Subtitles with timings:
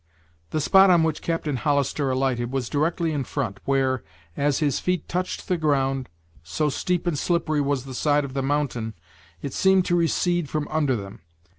[0.49, 4.03] The spot on which Captain Hollister alighted was directly in front, where,
[4.35, 6.09] as his feet touched the ground,
[6.41, 8.95] so steep and slippery was the side of the mountain,
[9.43, 11.21] it seemed to recede from under them.